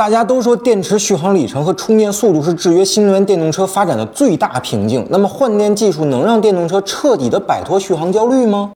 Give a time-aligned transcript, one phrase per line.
[0.00, 5.06] 大家都说电池续航里程和充电速度是制约新能源电动车发展的最大瓶颈。
[5.10, 8.72] 那么换电技术能让电动车彻底的摆脱续航焦虑吗？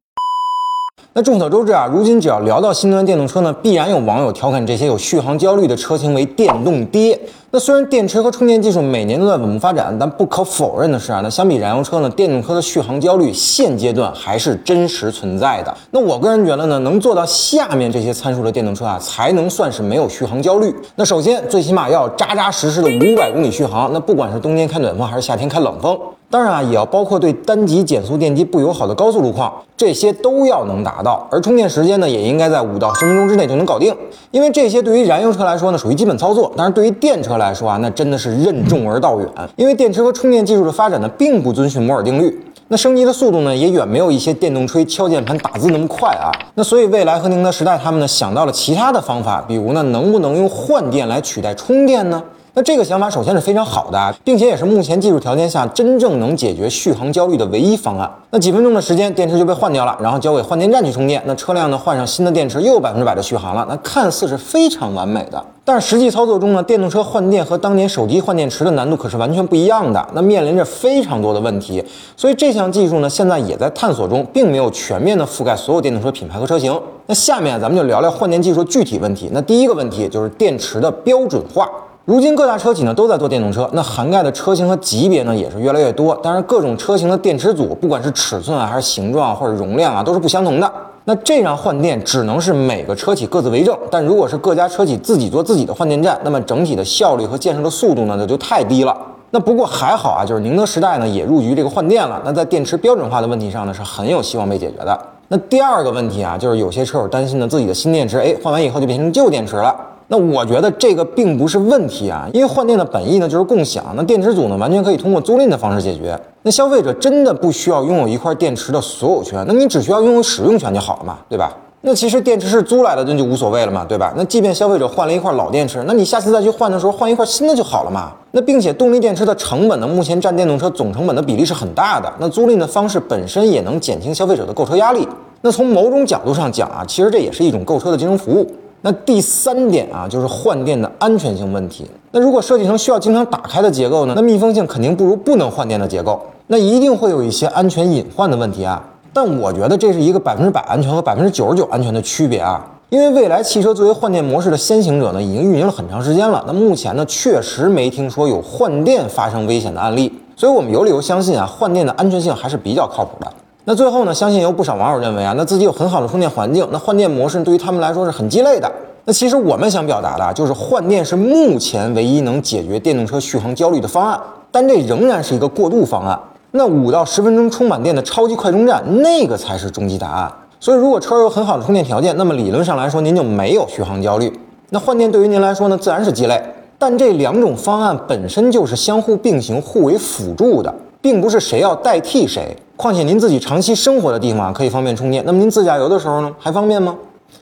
[1.15, 7.19] 那众所周知啊，如今只要聊到新能源电动车呢，必然有网友调侃这些有续航焦虑的车型为“电动爹”。
[7.55, 15.73] 那虽然电池和充电技术每年都在稳步发展，但不可否认的是啊，那相比燃油车呢，电动车的续航焦虑现阶段还是真实存在的。
[15.93, 20.75] 那我个人觉得呢，能做到下面这些参数的电动车啊，才能算是没有续航焦虑。
[20.97, 23.93] 那首先，最起码要扎扎实实的 五百公里续航。
[23.93, 25.97] 那不管是冬天开暖风还是夏天开冷风。
[26.31, 31.25] 当然啊，也要包括对单极减速电机不友好的高速路况，这些都要能达到。
[31.31, 33.95] 而充电时间呢，也应该在五到十分钟之内就能搞定。
[34.33, 39.29] 因为这些对于燃油车来说呢，属于基本操作；但是对于电车来来说啊，那真的是任重而道远。
[39.57, 46.33] 因为电池和充电技术的发展呢，并不遵循摩尔定律，那升级的速度呢，也远没有一些电动吹敲键盘打字那么快啊。
[46.55, 52.23] 那所以未来和宁德时代他们呢，想到了其他的方法，比如呢，能不能用换电来取代充电呢？
[52.57, 58.09] 那这个想法首先是非常好的，并且也是目前技术条件下真正能解决续航焦虑的唯一方案。
[58.31, 61.21] 那几分钟的时间，电池就被换掉了，然后交给换电站去充电。
[61.27, 63.67] 那车辆呢换上新的电池，又有百分之百的续航了。
[63.69, 70.07] 那看似是非常完美的，但是实际操作中呢，电动车换电和当年手机换电池的难度可是完全不一样的。
[70.13, 71.85] 那面临着非常多的问题，
[72.17, 76.81] 所以这项技术呢现在也在探索中，并没有全面的覆盖所有电动车品牌和车型。
[77.07, 79.29] 那下面咱们就聊聊换电技术具体问题。
[79.33, 81.69] 那第一个问题就是电池的标准化。
[82.07, 86.15] 如今各大车企呢都在做电动车，那涵盖的车型和级别呢也是越来越多。
[86.17, 90.71] 当然，各种车型的电池组，不管是尺寸啊，还是形状或者容量啊，都是不相同的。
[91.07, 93.75] 那这样换电只能是每个车企各自为政。
[93.91, 98.95] 但如果是各家车企自己做自己的换电站，那么整体的效率和建设的速度呢，那就太低了。
[99.31, 102.21] 那不过还好啊，就是宁德时代呢也入局这个换电了。
[102.23, 105.01] 那在电池标准化的问题上呢，是很有希望被解决的。
[105.29, 109.75] 那第二个问题啊，就是有些车友担心呢，自己的新电池，哎，换完以后就变成旧电池了。
[110.09, 116.19] 那我觉得这个并不是问题啊，因为换电的本意呢就是共享，那电池组呢完全可以通过租赁的方式解决。
[116.43, 121.57] 那消费者真的不需要拥有一块电池的所有权，那你只需要拥有使用权就好了嘛，对吧？
[121.87, 124.13] 那其实电池是租来的，那就无所谓了嘛，对吧？
[124.17, 128.13] 那即便消费者换了一块老电池，那你下次再去换的时候换一块新的就好了嘛。
[128.33, 135.07] 那并且动力电池的成本呢，目前占电动车总成本的比例是很大的，那租赁的方式本身也能减轻消费者的购车压力。
[135.43, 138.51] 那从某种角度上讲啊，其实这也是一种购车的金融服务。
[138.87, 141.87] 那第三点啊，就是换电的安全性问题。
[142.11, 148.85] 那如果设计成需要经常打开的结构呢，那密封性肯定不如不能换电的结构，那一定会有一些安全隐患的问题啊。
[149.15, 152.63] 但我觉得这是一个百分之百安全和百分之九十九安全的区别啊。
[152.91, 156.45] 因为未来汽车作为换电模式的先行者呢，已经运营了很长时间了。
[156.47, 163.33] 那目前呢，确实没听说有换电发生危险的案例，所以我们有理由相信啊，换电的安全性还是比较靠谱的。
[163.67, 168.71] 那最后呢，相信有不少网友认为啊，那自己有很好的充电环境，那换电模式对于他们来说是很鸡肋的。
[169.07, 174.21] 那其实我们想表达的就是换电是目前唯一能解决电动车续航焦虑的方案，
[174.51, 176.19] 但这仍然是一个过渡方案。
[176.51, 180.31] 那五到十分钟充满电的超级快充站，那个才是终极答案。
[180.61, 184.31] 所以如果车有很好的充电条件，那么理论上来说您就没有续航焦虑。
[184.69, 186.43] 那换电对于您来说呢，自然是鸡肋。
[186.79, 190.75] 但这两种方案本身就是相互并行、互为辅助的。
[191.01, 196.97] 并不是谁要代替谁，况且您自己长期生活的地方可以方便充电，那么您自驾游的时候呢，还方便吗？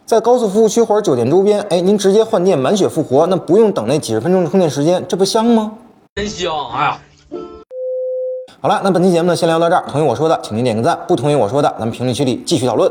[0.04, 5.72] 在高速服务区或者酒店周边，哎，您直接换电满血复活，那不用等那几十分钟的充电时间，这不香吗？
[6.14, 6.52] 真香！
[6.74, 6.98] 哎呀，
[8.60, 9.84] 好了，那本期节目呢，先聊到这儿。
[9.88, 12.90] 同意我说的，请您点个赞；不同意我说的，咱们评论区里继续讨论。